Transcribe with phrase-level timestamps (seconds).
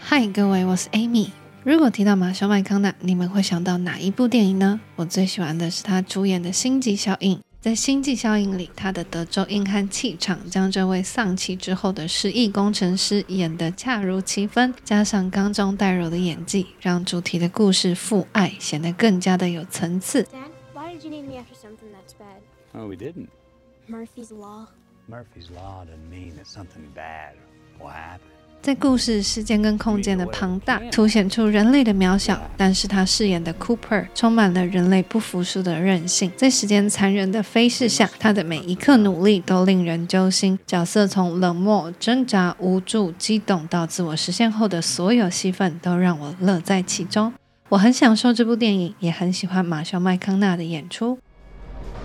[0.00, 1.28] 嗨，各位，我是 Amy。
[1.64, 4.80] 如果提到马修麦康纳，你们会想到哪一部电影呢？
[4.96, 7.36] 我最喜欢的是他主演的《星际效应》。
[7.60, 20.22] 在《星际效应》里，他的德州硬汉气场将这位丧气之后的失忆工程师演得恰如其分，加上刚中带柔的演技，让主题的故事父爱显得更加的有层次。
[20.22, 22.40] Dad, why did you name me after something that's bad?
[22.72, 23.26] Oh, we didn't.
[23.88, 24.68] Murphy's Law.
[28.60, 32.38] 在故事时间跟空间的庞大，凸显出人类的渺小。
[32.56, 36.30] 但是他饰演的 Cooper 充满了人类不服输的韧性。
[36.36, 40.58] 在时间残忍的飞逝下，他的每一刻努力都令人揪心。
[40.66, 47.32] 角色从冷漠、挣扎、无助、激动到自我实现后的所有戏份，都让我乐在其中。
[47.70, 51.18] 我很享受这部电影，也很喜欢马修麦康纳的演出。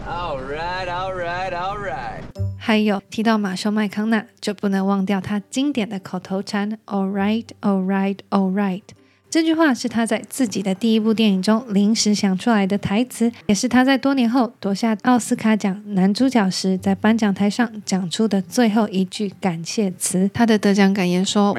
[0.07, 2.52] All right, all right, all right.
[2.65, 8.83] 还有提到马修麦康纳，就不能忘掉他经典的口头禅 “All right, all right, all right”。
[9.29, 20.31] 这句话是他在自己的第一部电影中临时想出来的台词，也是他在多年后夺下奥斯卡奖男主角时，在颁奖台上讲出的最后一句感谢词。
[20.33, 21.51] 他的得奖感言说：“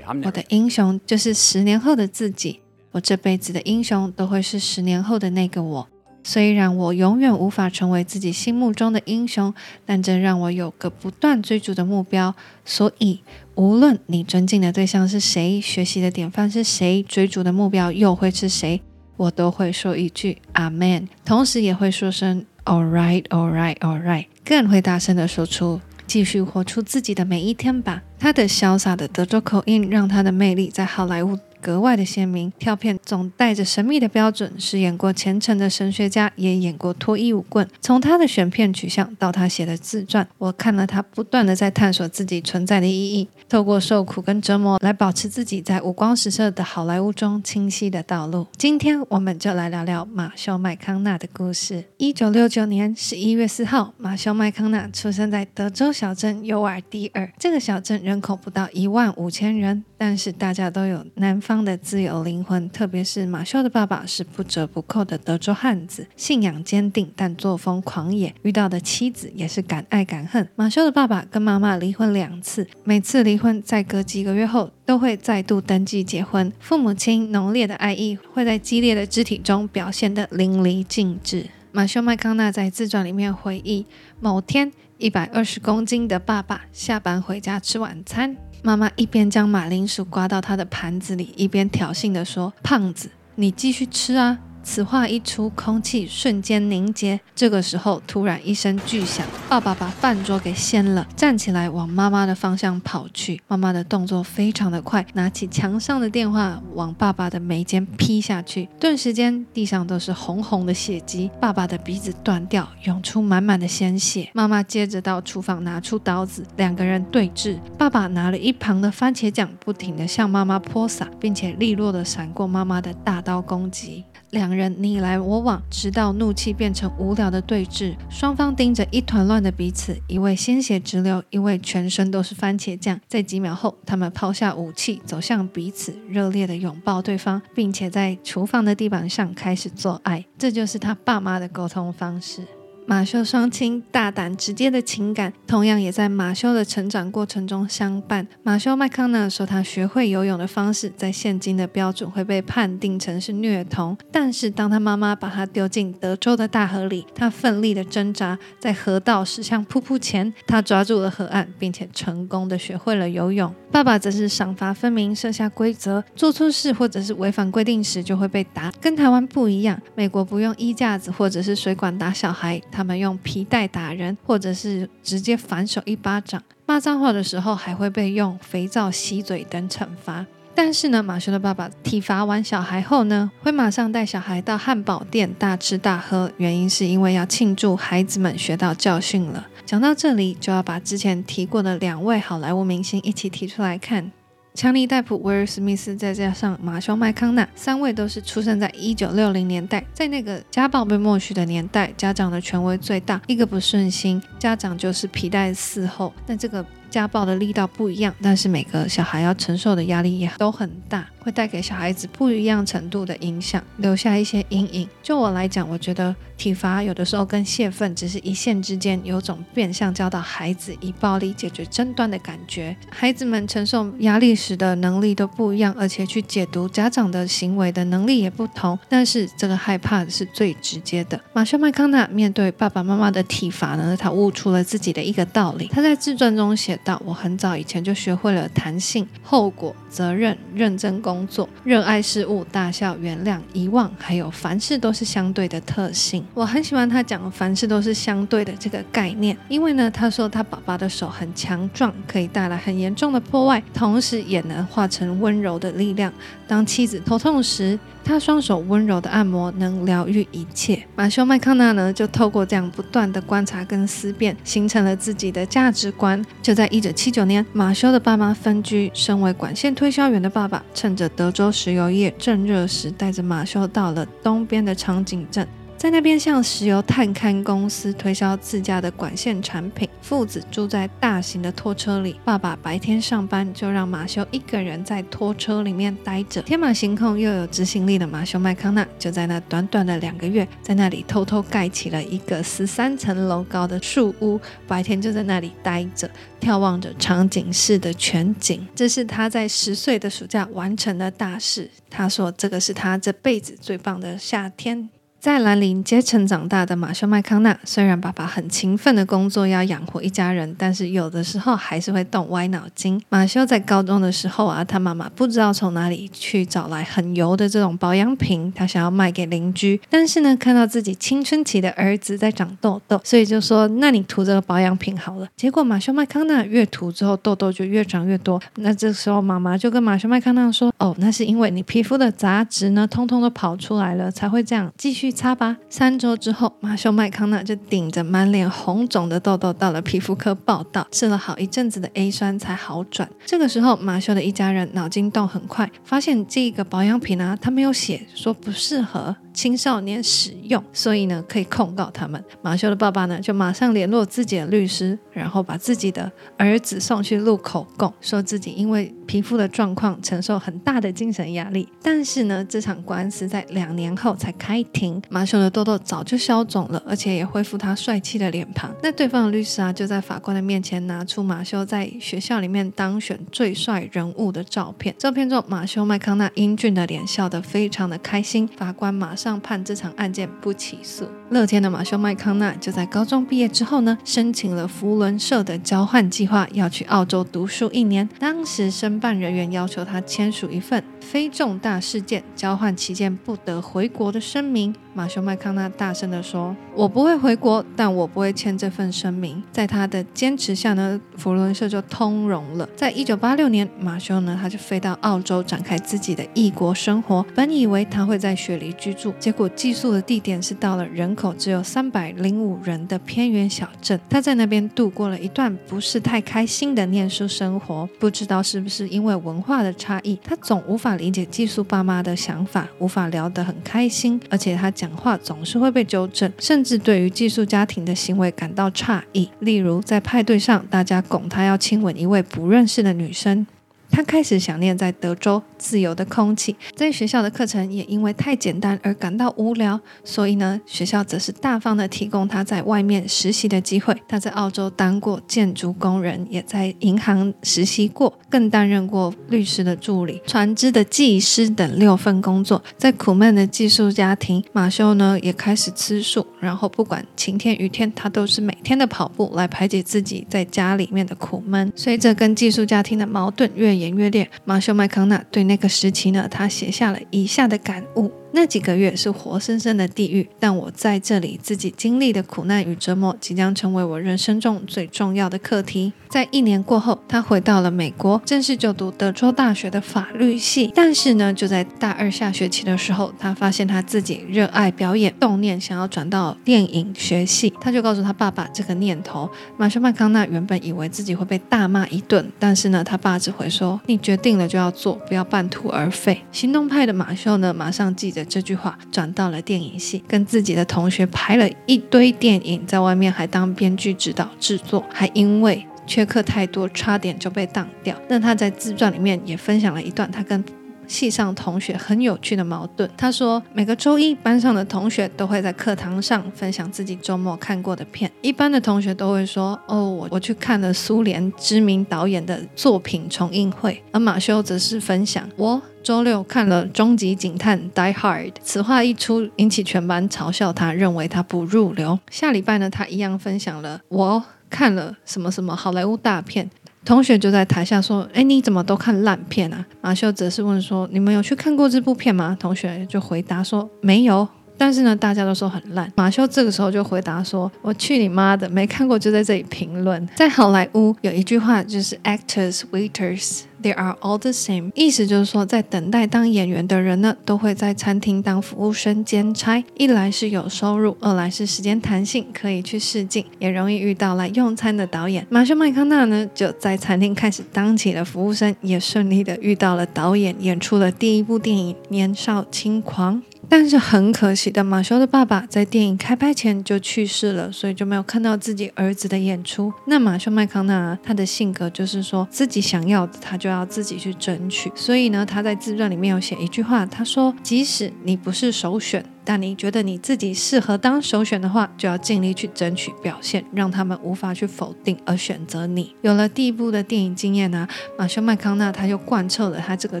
[0.24, 2.58] 我的英雄就是十年后的自己，
[2.90, 5.88] 我这辈子的英雄都会是十年后的那个我。”
[6.24, 12.34] 虽然我永远无法成为自己心目中的英雄，但这让我有个不断追逐的目标。
[12.64, 13.20] 所以，
[13.54, 18.80] 无论你尊敬的对象是谁，学习的典范是谁，追逐的目标又会是谁，
[19.18, 28.02] 我都会说一句 Amen，同时也会说声 All right, all right, all right，更会大声地说出继续活出自己的每一天吧。
[28.18, 37.66] 他的潇洒的德州口音让他的魅力在好莱坞格外的鲜明，跳片总带着神秘的标准，饰演过虔诚的神学家，也演过脱衣舞棍。
[37.80, 48.46] 从他的选片取向到他写的自传，我看了他不断的在探索自己存在的意义，透过受苦跟折磨来保持自己在五光十色的好莱坞中清晰的道路。
[48.58, 51.84] 今天我们就来聊聊马修麦康纳的故事。
[51.96, 61.64] 一九六九年十一月四号，马修麦康纳出生在德州小镇尤尔迪尔，这个小镇人口不到一万五千人，但是大家都有南方。
[61.64, 68.34] 的自由灵魂，特别是马修的爸爸是不折不扣的德州汉子，信仰坚定，但作风狂野。
[68.42, 70.46] 遇到的妻子也是敢爱敢恨。
[70.56, 76.52] 马修的爸爸跟妈妈离婚两次，每次离婚在隔几个月后都会再度登记结婚。
[76.60, 81.46] 父母亲浓烈的爱意会在激烈的肢体中表现得淋漓尽致。
[81.72, 83.86] 马修麦康纳在自传里面回忆，
[84.20, 88.36] 某天一百二十公斤的爸爸下班回家吃晚餐。
[88.66, 97.20] 妈妈一边将马铃薯刮到他的盘子里，一边挑衅地说：“胖子，你继续吃啊。”此话一出，空气瞬间凝结。
[97.34, 103.40] 这个时候，突然一声巨响，爸爸把饭桌给掀了，站起来往妈妈的方向跑去。
[103.46, 108.68] 妈妈的动作非常的快，拿起墙上的电话往爸爸的眉间劈下去。
[108.80, 114.30] 顿时间，地上都是红红的血迹，爸爸的鼻子断掉，涌出满满的鲜血。
[114.32, 117.58] 妈妈接着到厨房拿出刀子，两个人对峙。
[117.76, 124.04] 爸爸拿了一旁的番茄酱，不停地向妈妈泼洒，并且利落地闪过妈妈的大刀攻击。
[124.34, 127.94] 两人你来我往，直到怒气变成无聊的对峙。
[128.10, 133.00] 双方盯着一团乱的彼此，一位鲜血直流，一位全身都是番茄酱。
[133.06, 140.26] 在几秒后，他们抛下武器，走向彼此，热烈地拥抱对方，并且在厨房的地板上开始做爱。
[140.36, 142.42] 这就是他爸妈的沟通方式。
[142.86, 148.26] 马修双亲大胆直接的情感，同样也在马修的成长过程中相伴。
[148.42, 153.96] 马修麦康纳说，他学会游泳的方式，在现今的标准会被判定成是虐童。
[154.12, 163.52] 但是，当他妈妈把他丢进德州的大河里，他奋力的挣扎，在河道驶向瀑布前，他抓住了河岸，并且成功的学会了游泳。
[163.72, 168.70] 爸爸则是赏罚分明，设下规则，做错事或者是违反规定时就会被打。
[168.80, 172.60] 跟台湾不一样，美国不用衣架子或者是水管打小孩。
[172.74, 176.42] 他们用皮带打人，或者是直接反手一巴掌。
[176.66, 180.26] 骂脏话的时候，还会被用肥皂洗嘴等惩罚。
[180.56, 189.46] 但是呢，马修的爸爸体罚完小孩后呢，会马上带小孩到汉堡店大吃大喝，原因是因为要庆祝孩子们学到教训了。
[189.66, 194.12] 讲到这里，就要把之前提过的两位好莱坞明星一起提出来看。
[194.54, 206.14] 强尼戴普、威尔史密斯，再加上马修麦康纳，三位都是出生在一九六零年代，在那个家暴被默许的年代，家长的权威最大，一个不顺心，家长就是皮带伺候。
[206.28, 214.88] 那这个家暴的力道不一样，但是每个小孩要承受的压力也都很大，会带给小孩子不一样程度的影响，留下一些阴影。
[215.02, 222.76] 就我来讲，我觉得体罚有的时候跟泄愤只是一线之间，有种变相教导孩子以暴力解决争端的感觉。
[222.88, 228.78] 孩子们承受压力时的能力都不一样，而且去解读家长的行为的能力也不同。
[228.88, 231.20] 但是这个害怕是最直接的。
[231.32, 235.66] 马修麦康纳面对爸爸妈妈的体罚呢，他悟出了自己的一个道理。
[235.72, 256.12] 他在自传中写道：“我很早以前就学会了弹性、后果、责任、认真工作、热爱事物、大笑、原谅、遗忘，还有凡事都是相对的特性。”我很喜欢他讲“凡事都是相对的”这个概念，因为呢，他说他爸爸的手很强壮，可以带来很严重的破坏，同时也能化成温柔的力量。
[256.46, 260.84] 当妻子头痛时，他双手温柔的按摩能疗愈一切。
[260.94, 266.22] 马修麦康纳呢，就透过这样不断的观察跟思辨，形成了自己的价值观。
[266.42, 275.48] 就在一九七九年，马修的爸妈分居，身为管线推销员的爸爸，趁着德州石油业正热时，带着马修到了东边的长井镇。
[275.84, 279.86] 在那边向石油探勘公司推销自家的管线产品。
[280.00, 286.40] 父子住在大型的拖车里，爸爸白天上班，就让马修一个人在拖车里面待着。
[286.40, 296.08] 天马行空又有执行力的马修麦康纳，就在那短短的两个月，在那里偷偷盖起了一个十三层楼高的树屋，白天就在那里待着，
[296.40, 298.66] 眺望着场景式的全景。
[298.74, 301.70] 这是他在十岁的暑假完成的大事。
[301.90, 304.88] 他说：“这个是他这辈子最棒的夏天。”
[305.24, 313.02] 在兰陵阶层长大的马修麦康纳，虽然爸爸很勤奋的工作要养活一家人，但是有的时候还是会动歪脑筋。
[313.08, 328.38] 马修在高中的时候啊，他妈妈不知道从哪里去找来很油的这种保养品，他想要卖给邻居，但是呢，看到自己青春期的儿子在长痘痘，所以就说：“那你涂这个保养品好了。”结果马修麦康纳越涂之后，痘痘就越长越多。
[328.56, 334.70] 那这时候妈妈就跟马修麦康纳说：“哦，那是因为你皮肤的杂质呢，通通都跑出来了，才会这样。
[334.76, 335.56] 继续。”擦吧。
[335.70, 343.08] 三周之后，马修麦康纳就顶着满脸红肿的痘痘到了皮肤科报到，吃了好一阵子的 A 酸才好转。
[343.24, 349.14] 这个时候，马修的一家人脑筋动很快，发现这个保养品啊，他没有写说不适合。
[349.32, 352.22] 青少年使用，所以呢，可以控告他们。
[352.40, 361.68] 马修的爸爸呢，就马上联络自己的律师，然后把自己的儿子送去录口供，说自己因为皮肤的状况承受很大的精神压力。
[361.82, 365.02] 但是呢，这场官司在两年后才开庭。
[365.08, 368.74] 马修的痘痘早就消肿了，而且也恢复他帅气的脸庞。
[368.82, 374.94] 那对方的律师啊，就在法官的面前拿出马修在学校里面当选最帅人物的照片。
[374.98, 378.48] 照片中，马修麦康纳英俊的脸笑得非常的开心。
[378.56, 379.34] 法官马上。
[379.44, 381.06] 判这场案件不起诉。
[381.28, 388.08] 乐天的马修麦康纳就在高中毕业之后呢，申请了福伦社的交换计划，要去澳洲读书一年。
[388.18, 394.74] 当时申办人员要求他签署一份非重大事件交换期间不得回国的声明。
[394.96, 402.68] 马修麦康纳大声地说：“我不会回国，但我不会签这份声明。”在他的坚持下呢，扶轮社就通融了。
[402.76, 407.26] 在一九八六年，马修呢他就飞到澳洲展开自己的异国生活。
[407.34, 413.98] 本以为他会在雪梨居住，结果寄宿的地点是到了人口只有三百零五人的偏远小镇。
[414.08, 417.88] 他在那边度过了一段不是太开心的念书生活。
[417.98, 424.83] 不知道是不是因为文化的差异，他总无法理解寄宿爸妈的想法，无法聊得很开心，而且他讲。
[424.86, 429.30] 讲话总是会被纠正，甚至对于寄宿家庭的行为感到诧异。
[429.40, 433.46] 例如，在派对上，大家拱他要亲吻一位不认识的女生。
[433.94, 443.96] 他开始想念在德州自由的空气，在学校的课程也因为太简单而感到无聊，所以呢，学校则是大方的提供他在外面实习的机会。
[444.08, 452.60] 他在澳洲当过建筑工人，也在银行实习过，更担任过律师的助理、船只的技师等六份工作。
[452.76, 461.72] 在苦闷的寄宿家庭，马修呢也开始吃素，然后不管晴天雨天，他都是每天的跑步来排解自己在家里面的苦闷。
[461.76, 468.10] 随着跟寄宿家庭的矛盾越演演越烈，马修麦康纳对那个时期呢，他写下了以下的感悟。
[468.36, 475.92] 那几个月是活生生的地狱，但我在这里自己经历的苦难与折磨，即将成为我人生中最重要的课题。
[476.08, 480.72] 在一年过后，他回到了美国，正式就读德州大学的法律系。
[480.74, 487.52] 但是呢，就在大二下学期的时候，他发现他自己热爱表演，动念想要转到电影学系。
[487.60, 489.30] 他就告诉他爸爸这个念头。
[489.56, 498.23] 马修麦康纳原本以为自己会被大骂一顿，但是呢，他爸只会说：“你决定了就要做，不要半途而废。”行动派的马修呢，马上记着。
[498.24, 507.94] 这句话转到了电影系，跟自己的同学拍了一堆电影，在外面还当编剧、指导、制作，还因为缺课太多，差点就被当掉。
[508.08, 510.42] 那他在自传里面也分享了一段他跟
[510.86, 512.88] 系上同学很有趣的矛盾。
[512.96, 518.10] 他说，每个周一班上的同学都会在课堂上分享自己周末看过的片。
[518.22, 531.98] 一般的同学都会说：“哦，我我去看了苏联知名导演的作品重映会。”而马修则是分享：“我周六看了《终极警探》Die Hard。”此话一出，引起全班嘲笑他，认为他不入流。
[532.10, 536.50] 下礼拜呢，他一样分享了：“我看了什么什么好莱坞大片。”
[536.84, 545.92] 同学就在台下说：“哎，你怎么都看烂片啊？”马修则是问说：“你们有去看过这部片吗？”同学就回答说：“没有。”但是呢，大家都说很烂。
[545.96, 559.62] 马修这个时候就回答说：“我去你妈的，没看过就在这里评论。”在好莱坞有一句话就是 “Actors, waiters, they are all the same”，意思就是说，在等待当演员的人呢，都会在餐厅当服务生兼差。
[559.76, 565.26] 一来是有收入，二来是时间弹性，可以去试镜，也容易遇到来用餐的导演。
[565.28, 573.16] 马修麦康纳呢，就在餐厅开始当起了服务生，也顺利的遇到了导演，演出了第一部电影《年少轻狂》。
[573.56, 579.72] 但是很可惜的，马修的爸爸在电影开拍前就去世了，所以就没有看到自己儿子的演出。
[579.86, 584.72] 那马修麦康纳他的性格就是说自己想要的，他就要自己去争取。
[584.74, 595.94] 所以呢，他在自传里面有写一句话，他说：“即使你不是首选。”但你觉得你自己适合当首选的话，就要尽力去争取表现，让他们无法去否定而选择你。
[596.02, 597.66] 有了第一部的电影经验呢、
[597.98, 600.00] 马修麦康纳他就贯彻了他这个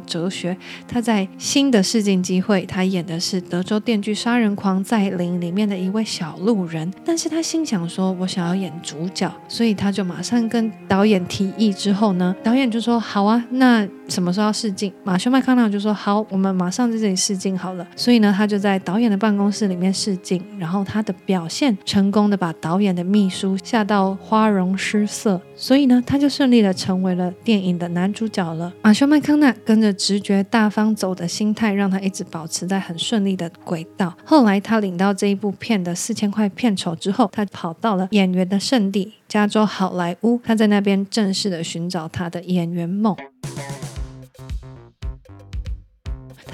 [0.02, 0.56] 哲学。
[0.86, 11.72] 他在新的试镜机会，他演的是德州电锯杀人狂在林里面的一位小路人，但是他心想说，我想要演主角，所以他就马上跟导演提议。
[11.74, 14.92] 之后呢，导演就说好啊，那什么时候要试镜？
[15.02, 17.86] 马修麦康纳就说好，我们马上在这里试镜好了。
[17.96, 19.24] 所以呢，他就在导演的。
[19.24, 28.70] 办公室里面试镜，然后他的表现成功的把导演的秘书吓到花容失色，所以呢，他就顺利的成为了电影的男主角了。
[28.82, 34.14] 马修麦康纳跟着直觉大方走的心态，让他一直保持在很顺利的轨道。
[34.26, 43.16] 后来他领到这一部片的四千块片酬之后，他跑到了演员的圣地加州好莱坞，他在那边正式的寻找他的演员梦。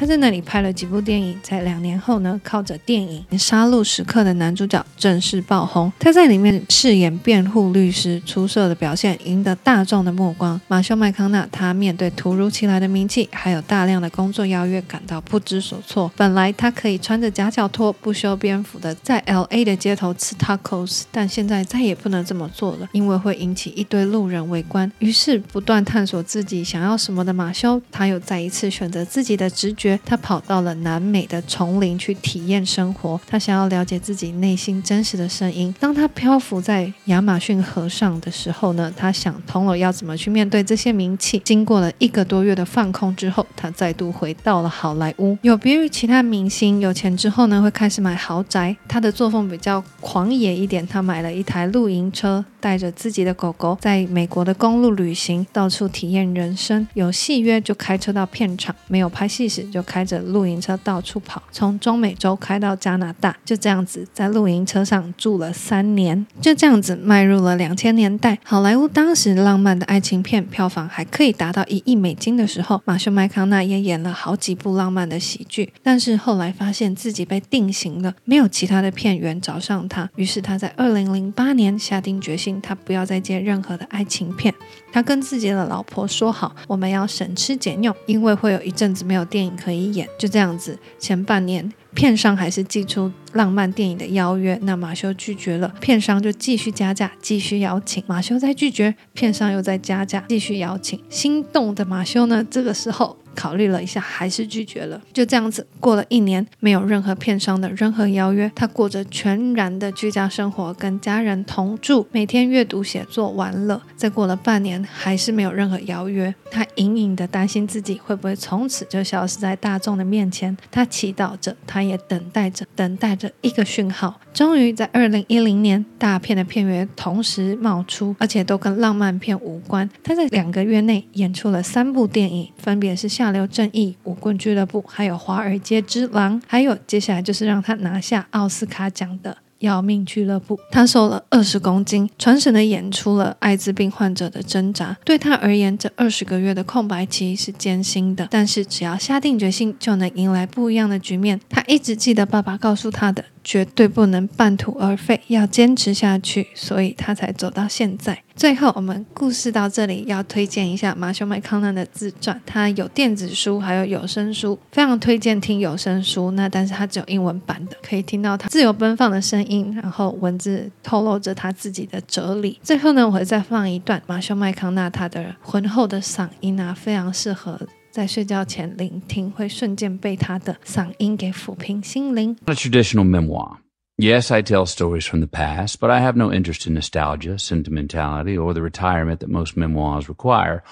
[0.01, 5.93] 他在那里拍了几部电影，在两年后呢，靠着电影《杀戮时刻》的男主角正式爆红。
[5.99, 10.59] 他在里面饰演辩护律师，出色的表现赢得大众的目光。
[10.69, 16.11] 马修麦康纳他面对突如其来的名气，还有大量的工作邀约，感到不知所措。
[16.17, 19.63] 本来他可以穿着夹脚拖，不修边幅的在 L.A.
[19.67, 24.91] 的街头吃 tacos，但现在再也不能这么做了，因为会引起一堆路人围观。
[25.01, 29.90] 于是不断探索自己想要什么的马修，他又再一次选择自己的直觉。
[30.05, 35.75] 他跑到了南美的丛林去体验生活，他想要了解自己内心真实的声音。
[35.79, 41.41] 当他漂浮在亚马逊河上的时候呢，他想通了要怎么去面对这些名气。
[41.45, 45.39] 经过了一个多月的放空之后，他再度回到了好莱坞。
[45.43, 50.87] 有别于其他明星，有钱之后呢会开始买豪宅，他的作风比较狂野一点。
[50.87, 56.87] 他买了一台露营车，带着自己的狗狗在美国的公路旅行，到处体验人生。
[56.95, 59.81] 有戏约就开车到片场，没有拍戏时就。
[59.91, 68.39] 开着露营车到处跑，从中美洲开到加拿大，就这样子在露营车上住了三年，就这样子迈入了两千年代。
[68.45, 84.55] 好莱坞当时浪漫的爱情片票房还可以达到一亿美金的时候，马修麦康纳也演了好几部浪漫的喜剧，但是后来发现自己被定型了，没有其他的片源找上他，于是他在二零零八年下定决心，他不要再接任何的爱情片。
[84.91, 90.09] 他跟自己的老婆说好，我们要省吃俭用，因为会有一阵子没有电影可以演。
[90.19, 98.03] 就这样子，前半年片商还是寄出浪漫电影的邀约，那马修拒绝了，片商就继续加价，继续邀请。
[98.07, 100.99] 马修再拒绝，片商又在加价，继续邀请。
[101.11, 103.20] 心动的马修呢，这个时候。
[103.35, 105.01] 考虑了一下，还是拒绝了。
[105.13, 113.81] 就这样子过了一年，没有任何片商的任何邀约，他过着全然的居家生活，跟家人同住，每天阅读、写作、玩乐。
[113.97, 116.35] 再过了半年，还是没有任何邀约。
[116.51, 120.57] 他隐隐的担心自己会不会从此就消失在大众的面前。
[120.71, 124.21] 他祈祷着，他也等待着，等待着一个讯号。
[124.33, 129.89] 终于在二零一零年，大片的片约同时冒出，而且都跟浪漫片无关。
[130.03, 136.41] 他在两个月内演出了三部电影，分别是《下流正义》、《舞棍俱乐部》，还有《华尔街之狼》。
[136.47, 139.37] 还有接下来就是让他拿下奥斯卡奖的。
[139.59, 144.97] 要命俱乐部，他瘦了二十公斤，传神的演出了艾滋病患者的挣扎。
[145.05, 151.39] 对他而言，这二十个月的空白期是艰辛的，但是只要下定决心，就能迎来不一样的局面。
[151.51, 158.23] 他一直记得爸爸告诉他的：绝对不能半途而废，要坚持下去，所以他才走到现在。
[158.37, 166.31] 最后，我们故事到这里，要推荐一下马修麦康纳的自传，他有电子书，还有有声书，非常推荐听有声书。
[166.31, 172.59] 那但是他只有英文版的，可以听到他自由奔放的声音，然后文字透露着他自己的哲理。
[172.63, 177.61] 最后呢，我会再放一段马修麦康纳他的浑厚的嗓音啊，非常适合。
[177.92, 182.36] 在睡觉前聆听，会瞬间被他的嗓音给抚平心灵。
[182.46, 183.58] A traditional memoir.
[183.98, 188.38] Yes, I tell stories from the past, but I have no interest in nostalgia, sentimentality,
[188.38, 190.64] or the retirement that most memoirs require.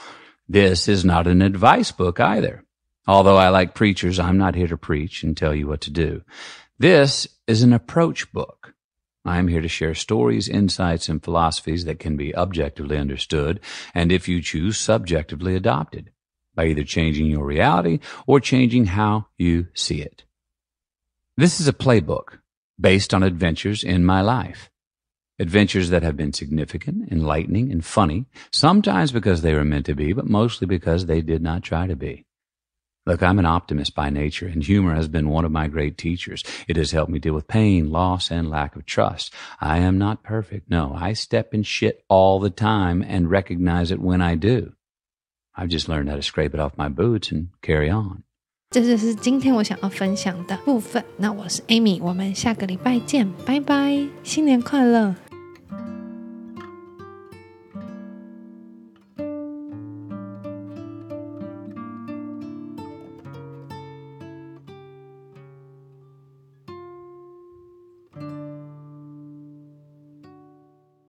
[0.50, 2.66] This is not an advice book either.
[3.08, 6.24] Although I like preachers, I'm not here to preach and tell you what to do.
[6.78, 8.74] This is an approach book.
[9.24, 13.62] I am here to share stories, insights, and philosophies that can be objectively understood,
[13.96, 16.10] and if you choose, subjectively adopted
[16.59, 20.25] by either changing your reality or changing how you see it.
[21.37, 22.41] This is a playbook
[22.81, 24.69] based on adventures in my life.
[25.39, 30.13] Adventures that have been significant, enlightening, and funny, sometimes because they were meant to be,
[30.13, 32.27] but mostly because they did not try to be.
[33.07, 36.43] Look, I'm an optimist by nature, and humor has been one of my great teachers.
[36.67, 39.33] It has helped me deal with pain, loss, and lack of trust.
[39.61, 40.69] I am not perfect.
[40.69, 44.73] No, I step in shit all the time and recognize it when I do.
[45.58, 48.24] I've just learned how to scrape it off my boots and carry on.
[48.72, 51.04] 这就是今天我想要分享的部分。
[51.18, 55.16] 那我是 Amy，我们下个礼拜见，拜拜，新年快乐。